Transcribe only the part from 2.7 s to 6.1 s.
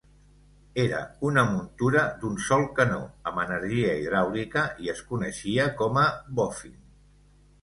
canó amb energia hidràulica i es coneixia com a